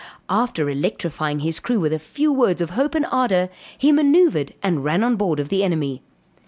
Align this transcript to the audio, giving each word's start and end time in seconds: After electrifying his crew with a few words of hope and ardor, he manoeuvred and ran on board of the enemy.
After 0.31 0.67
electrifying 0.67 1.41
his 1.41 1.59
crew 1.59 1.79
with 1.79 1.93
a 1.93 1.99
few 1.99 2.33
words 2.33 2.59
of 2.59 2.71
hope 2.71 2.95
and 2.95 3.05
ardor, 3.11 3.49
he 3.77 3.91
manoeuvred 3.91 4.55
and 4.63 4.83
ran 4.83 5.03
on 5.03 5.15
board 5.15 5.39
of 5.39 5.49
the 5.49 5.63
enemy. 5.63 6.01